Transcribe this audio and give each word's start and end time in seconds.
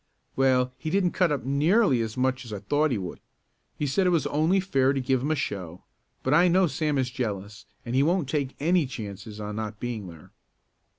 "Well, 0.35 0.73
he 0.79 0.89
didn't 0.89 1.11
cut 1.11 1.31
up 1.31 1.43
nearly 1.43 2.01
as 2.01 2.17
much 2.17 2.43
as 2.43 2.51
I 2.51 2.57
thought 2.57 2.89
he 2.89 2.97
would. 2.97 3.19
He 3.77 3.85
said 3.85 4.07
it 4.07 4.09
was 4.09 4.25
only 4.25 4.59
fair 4.59 4.93
to 4.93 4.99
give 4.99 5.21
him 5.21 5.29
a 5.29 5.35
show, 5.35 5.83
but 6.23 6.33
I 6.33 6.47
know 6.47 6.65
Sam 6.65 6.97
is 6.97 7.11
jealous 7.11 7.67
and 7.85 7.93
he 7.93 8.01
won't 8.01 8.27
take 8.27 8.55
any 8.59 8.87
chances 8.87 9.39
on 9.39 9.57
not 9.57 9.79
being 9.79 10.07
there." 10.07 10.31